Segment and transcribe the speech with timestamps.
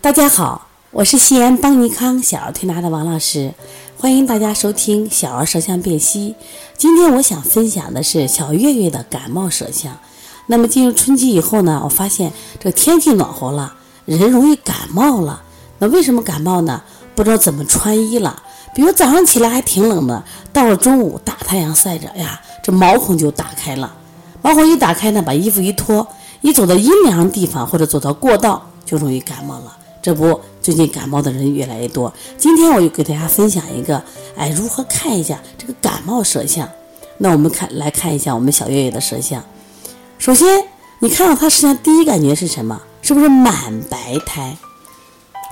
[0.00, 3.52] 大家好，我是西安邦尼康小儿推拿的王老师，
[3.98, 6.36] 欢迎大家收听小儿舌象辨析。
[6.76, 9.98] 今天我想分享的是小月月的感冒舌象。
[10.46, 13.74] 那么进入春季以后呢，我发现这天气暖和了，
[14.04, 15.42] 人容易感冒了。
[15.78, 16.80] 那为什么感冒呢？
[17.16, 18.40] 不知道怎么穿衣了。
[18.74, 20.22] 比如早上起来还挺冷的，
[20.52, 23.92] 到了中午大太阳晒着，哎呀，这毛孔就打开了。
[24.42, 26.06] 毛孔一打开呢，把衣服一脱，
[26.40, 29.76] 一走到阴凉地方或者走到过道，就容易感冒了。
[30.00, 32.12] 这不，最近感冒的人越来越多。
[32.36, 34.02] 今天我就给大家分享一个，
[34.36, 36.68] 哎，如何看一下这个感冒舌象。
[37.18, 39.42] 那我们看来看一下我们小月月的舌象。
[40.18, 40.64] 首先，
[41.00, 42.80] 你看到她实际上第一感觉是什么？
[43.02, 44.56] 是不是满白苔？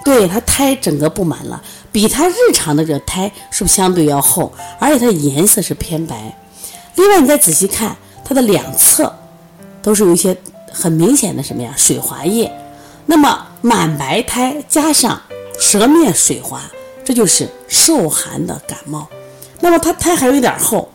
[0.04, 1.60] 对，她苔整个布满了，
[1.90, 4.52] 比她日常的这个苔是不是相对要厚？
[4.78, 6.38] 而且它的颜色是偏白。
[6.94, 9.12] 另外，你再仔细看它的两侧，
[9.82, 10.36] 都是有一些
[10.72, 11.74] 很明显的什么呀？
[11.76, 12.50] 水滑液。
[13.06, 15.20] 那么满白苔加上
[15.58, 16.62] 舌面水滑，
[17.04, 19.08] 这就是受寒的感冒。
[19.58, 20.88] 那么它苔还有一点厚，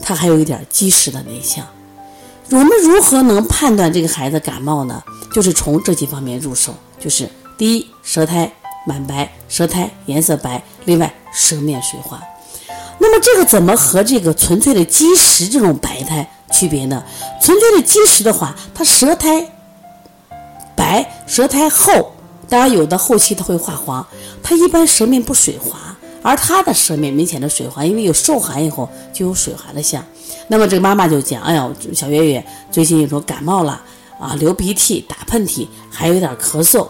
[0.00, 1.62] 它还有一点积食的内象。
[2.48, 5.02] 我们如何能判断这个孩子感冒呢？
[5.34, 7.28] 就是从这几方面入手，就是
[7.58, 8.50] 第一，舌苔
[8.86, 12.18] 满白，舌苔颜色白，另外舌面水滑。
[12.98, 17.04] 那么这个怎么和这个纯粹的积食这种白苔区别呢？
[17.42, 19.59] 纯粹的积食的话，它舌苔。
[20.90, 22.12] 白舌苔厚，
[22.48, 24.04] 当然有的后期它会化黄，
[24.42, 25.78] 它一般舌面不水滑，
[26.20, 30.04] 而它的舌面明显的水滑，因为有受寒以后就有水滑的象。
[30.48, 33.80] 那么这个妈妈就讲，哎呀，小月月最近有时候感冒了
[34.18, 36.88] 啊，流鼻涕、打喷嚏，还有点咳嗽。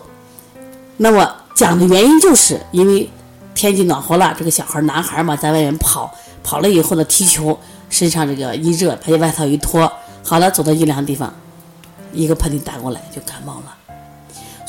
[0.96, 3.06] 那么讲的原因就是因为
[3.54, 6.10] 天气暖和了，这个小孩男孩嘛，在外面跑
[6.42, 7.58] 跑了以后呢，踢球，
[7.90, 9.92] 身上这个一热，把外套一脱，
[10.24, 11.30] 好了，走到阴凉地方，
[12.14, 13.76] 一个喷嚏打过来就感冒了。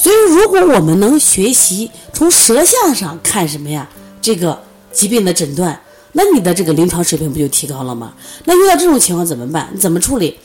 [0.01, 3.87] 所以，如果我们能学习从舌象上看什么呀？
[4.19, 4.59] 这个
[4.91, 5.79] 疾病的诊断，
[6.13, 8.11] 那你的这个临床水平不就提高了吗？
[8.45, 9.69] 那遇到这种情况怎么办？
[9.71, 10.39] 你怎么处理？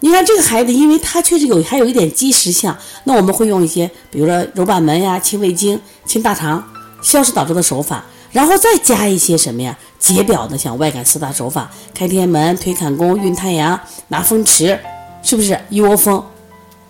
[0.00, 6.66] 你看这个孩子，因为他确实有还有一点积食象，那我们会用一些，比如说揉板门呀、清胃经、清大肠、
[7.02, 9.76] 消食导滞的手法，然后再加一些什么呀？
[9.98, 13.78] 解表的，像外感四大手法：开天门、推坎宫、运太阳、
[14.08, 14.80] 拿风池，
[15.22, 16.24] 是不是一窝蜂？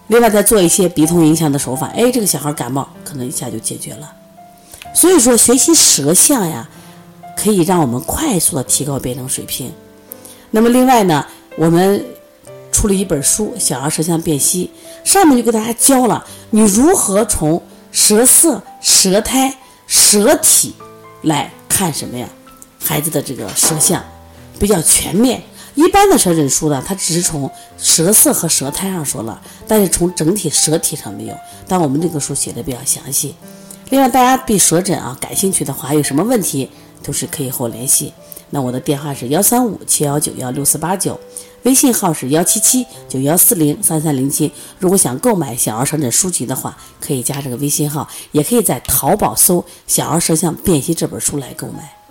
[0.09, 4.13] 另外再做一些鼻通影响的手法，哎，这个小孩感冒可能一下就解决了。
[4.95, 6.69] 所以说，学习舌象呀，
[7.37, 9.73] 可以让我们快速的提高辩证水平。
[10.51, 11.25] 那么另外呢，
[11.57, 12.05] 我们
[12.71, 14.71] 出了一本书《小儿舌象辨析》，
[15.11, 17.61] 上面就给大家教了你如何从
[17.91, 20.75] 舌色、舌苔、舌体
[21.23, 22.29] 来看什么呀，
[22.79, 24.05] 孩子的这个舌象
[24.59, 25.43] 比较全面。
[25.75, 31.37] 一般的舌诊书呢，它只是从舌色和舌苔上说了，但是从整体舌体上没有。
[31.67, 33.35] 但我们这个书写的比较详细。
[33.91, 36.71] 另外，大家对舌诊啊感兴趣的话，有什么问题
[37.03, 38.13] 都是可以和我联系。
[38.51, 41.19] 那我的电话是幺三五七幺九幺六四八九，
[41.65, 44.53] 微信号是幺七七九幺四零三三零七。
[44.79, 52.04] 如果想购买小儿舌诊书籍的话，可以加这个微信号，也可以在淘宝搜《小儿舌象辨析》这本书来购买。